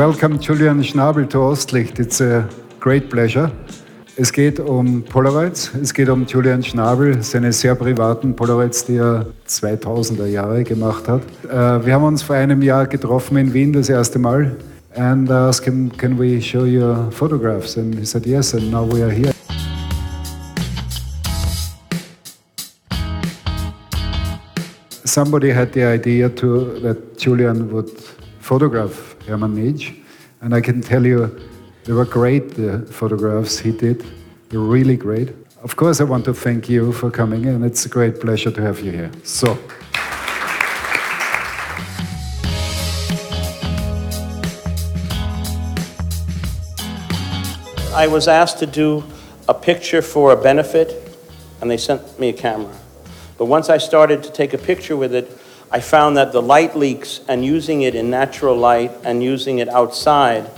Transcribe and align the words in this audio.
Welcome 0.00 0.38
Julian 0.40 0.82
Schnabel 0.82 1.28
to 1.28 1.42
Ostlicht. 1.42 1.98
It's 1.98 2.22
a 2.22 2.48
great 2.78 3.10
pleasure. 3.10 3.50
Es 4.16 4.32
geht 4.32 4.58
um 4.58 5.02
Polaroids, 5.02 5.70
es 5.80 5.92
geht 5.92 6.08
um 6.08 6.24
Julian 6.24 6.62
Schnabel, 6.62 7.22
seine 7.22 7.52
sehr 7.52 7.74
privaten 7.74 8.34
Polaroids, 8.34 8.84
die 8.86 8.96
er 8.96 9.26
2000er 9.46 10.26
Jahre 10.26 10.64
gemacht 10.64 11.06
hat. 11.06 11.22
Uh, 11.44 11.84
wir 11.84 11.94
haben 11.94 12.04
uns 12.04 12.22
vor 12.22 12.36
einem 12.36 12.62
Jahr 12.62 12.86
getroffen 12.86 13.36
in 13.36 13.52
Wien 13.52 13.72
das 13.72 13.88
erste 13.88 14.18
Mal 14.18 14.56
and 14.94 15.30
I 15.30 15.48
asked 15.48 15.66
him, 15.66 15.90
can 15.90 16.16
we 16.16 16.40
show 16.40 16.64
you 16.64 17.10
photographs? 17.10 17.76
And 17.76 17.94
he 17.94 18.04
said 18.04 18.26
yes, 18.26 18.54
and 18.54 18.70
now 18.70 18.84
we 18.84 19.02
are 19.02 19.10
here. 19.10 19.32
Somebody 25.04 25.50
had 25.50 25.72
the 25.72 25.84
idea 25.84 26.28
to, 26.28 26.78
that 26.80 27.18
Julian 27.18 27.72
would 27.72 27.90
photograph 28.40 29.16
Hermann 29.26 29.56
Nitsch. 29.56 29.96
And 30.40 30.54
I 30.54 30.60
can 30.60 30.80
tell 30.80 31.04
you, 31.04 31.38
they 31.84 31.92
were 31.92 32.04
great, 32.04 32.54
the 32.54 32.86
photographs 32.90 33.58
he 33.58 33.72
did. 33.72 34.04
They're 34.48 34.60
really 34.60 34.96
great. 34.96 35.34
Of 35.62 35.76
course, 35.76 36.00
I 36.00 36.04
want 36.04 36.24
to 36.24 36.34
thank 36.34 36.68
you 36.68 36.92
for 36.92 37.10
coming, 37.10 37.46
and 37.46 37.64
it's 37.64 37.84
a 37.86 37.88
great 37.88 38.20
pleasure 38.20 38.50
to 38.50 38.62
have 38.62 38.80
you 38.80 38.92
here. 38.92 39.10
So. 39.24 39.58
I 47.92 48.06
was 48.06 48.28
asked 48.28 48.60
to 48.60 48.66
do 48.66 49.02
a 49.48 49.54
picture 49.54 50.00
for 50.00 50.30
a 50.30 50.36
benefit, 50.36 51.18
and 51.60 51.68
they 51.68 51.76
sent 51.76 52.20
me 52.20 52.28
a 52.28 52.32
camera. 52.32 52.72
But 53.36 53.46
once 53.46 53.68
I 53.68 53.78
started 53.78 54.22
to 54.22 54.30
take 54.30 54.54
a 54.54 54.58
picture 54.58 54.96
with 54.96 55.12
it, 55.12 55.36
I 55.72 55.80
found 55.80 56.16
that 56.16 56.30
the 56.30 56.40
light 56.40 56.76
leaks 56.76 57.20
and 57.26 57.44
using 57.44 57.82
it 57.82 57.96
in 57.96 58.08
natural 58.08 58.56
light 58.56 58.92
and 59.02 59.24
using 59.24 59.58
it 59.58 59.68
outside 59.68 60.48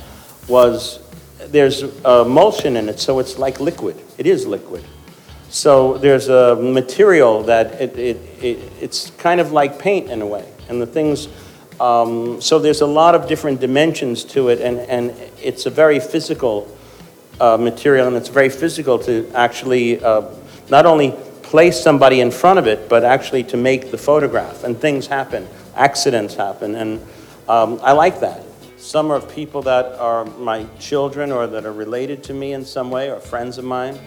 was, 0.47 1.01
there's 1.47 1.83
emulsion 2.05 2.77
in 2.77 2.91
it, 2.91 3.01
so 3.01 3.19
it's 3.19 3.39
like 3.39 3.61
liquid. 3.61 3.99
It 4.19 4.27
is 4.27 4.47
liquid. 4.47 4.85
So 5.49 5.97
there's 5.97 6.29
a 6.29 6.57
material 6.57 7.45
that 7.45 7.81
it, 7.81 7.99
it, 7.99 8.17
it 8.43 8.73
it's 8.79 9.09
kind 9.13 9.41
of 9.41 9.53
like 9.53 9.79
paint 9.79 10.11
in 10.11 10.21
a 10.21 10.27
way. 10.27 10.47
And 10.69 10.83
the 10.83 10.87
things, 10.87 11.29
um, 11.81 12.43
so 12.43 12.59
there's 12.59 12.83
a 12.83 12.87
lot 12.87 13.15
of 13.15 13.27
different 13.27 13.59
dimensions 13.59 14.23
to 14.25 14.51
it, 14.51 14.61
and, 14.61 14.81
and 14.81 15.15
it's 15.43 15.65
a 15.65 15.71
very 15.71 15.99
physical 15.99 16.69
uh, 17.41 17.57
material, 17.57 18.07
and 18.07 18.17
it's 18.17 18.29
very 18.29 18.49
physical 18.49 18.99
to 19.01 19.31
actually 19.35 20.03
uh, 20.03 20.23
not 20.71 20.87
only 20.87 21.13
place 21.43 21.81
somebody 21.81 22.21
in 22.21 22.31
front 22.31 22.59
of 22.59 22.67
it, 22.67 22.89
but 22.89 23.05
actually 23.05 23.45
to 23.45 23.57
make 23.57 23.91
the 23.91 23.99
photograph. 23.99 24.65
And 24.65 24.79
things 24.79 25.07
happen, 25.07 25.47
accidents 25.75 26.35
happen, 26.35 26.75
and 26.75 27.01
um, 27.49 27.81
I 27.83 27.93
like 27.93 28.21
that. 28.21 28.43
Some 28.79 29.11
are 29.11 29.21
people 29.21 29.63
that 29.63 29.87
are 30.01 30.25
my 30.25 30.67
children 30.79 31.31
or 31.31 31.47
that 31.47 31.65
are 31.65 31.73
related 31.73 32.25
to 32.25 32.35
me 32.35 32.53
in 32.53 32.65
some 32.65 32.91
way 32.91 33.11
or 33.11 33.21
friends 33.21 33.59
of 33.59 33.65
mine. 33.65 33.99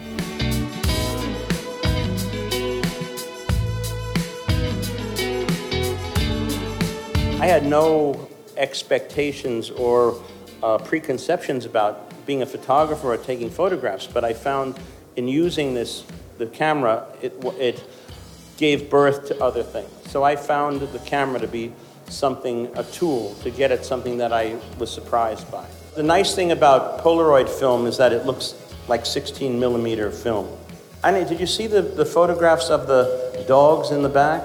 I 7.40 7.48
had 7.48 7.66
no 7.66 8.28
expectations 8.58 9.70
or 9.70 10.22
uh, 10.64 10.78
preconceptions 10.78 11.66
about 11.66 12.12
being 12.26 12.42
a 12.42 12.46
photographer 12.46 13.14
or 13.14 13.18
taking 13.18 13.50
photographs, 13.50 14.08
but 14.08 14.24
I 14.24 14.34
found 14.34 14.80
in 15.16 15.28
using 15.28 15.74
this 15.74 16.04
the 16.38 16.48
camera, 16.48 17.08
it, 17.22 17.34
it 17.60 17.84
gave 18.58 18.90
birth 18.90 19.28
to 19.28 19.44
other 19.44 19.64
things. 19.64 19.90
So 20.10 20.24
I 20.24 20.36
found 20.36 20.82
the 20.82 21.00
camera 21.00 21.40
to 21.40 21.48
be 21.48 21.72
something, 22.08 22.70
a 22.76 22.84
tool 22.84 23.36
to 23.44 23.50
get 23.50 23.72
at 23.72 23.86
something 23.86 24.18
that 24.18 24.32
I 24.32 24.58
was 24.78 24.92
surprised 24.92 25.50
by. 25.52 25.66
The 25.96 26.04
nice 26.04 26.36
thing 26.36 26.52
about 26.52 27.02
Polaroid 27.02 27.50
film 27.50 27.88
is 27.88 27.98
that 27.98 28.12
it 28.12 28.26
looks 28.26 28.56
like 28.88 29.06
16 29.06 29.60
millimeter 29.60 30.12
film. 30.12 30.48
I 31.04 31.12
mean, 31.12 31.28
did 31.28 31.40
you 31.40 31.48
see 31.48 31.68
the, 31.68 31.82
the 31.82 32.06
photographs 32.06 32.70
of 32.70 32.88
the 32.88 33.44
dogs 33.48 33.92
in 33.92 34.02
the 34.02 34.10
back? 34.10 34.44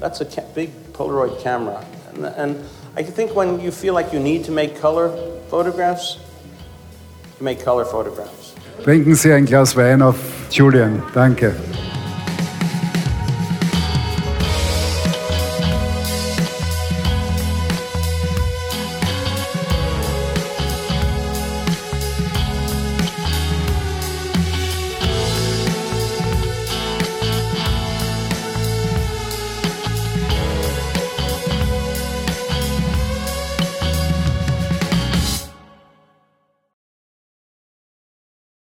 That's 0.00 0.20
a 0.20 0.42
big 0.54 0.70
Polaroid 0.92 1.42
camera. 1.42 1.84
And, 2.14 2.24
and 2.26 2.68
I 2.98 3.04
think 3.04 3.36
when 3.36 3.60
you 3.60 3.70
feel 3.70 3.94
like 3.94 4.12
you 4.12 4.18
need 4.18 4.44
to 4.46 4.50
make 4.50 4.80
color 4.80 5.16
photographs, 5.48 6.18
you 7.38 7.44
make 7.44 7.64
color 7.64 7.84
photographs. 7.84 8.54
Trinken 8.82 9.14
Sie 9.14 9.32
ein 9.32 9.46
Glas 9.46 9.76
Wein 9.76 10.02
auf 10.02 10.16
Julian. 10.50 11.00
Danke. 11.14 11.54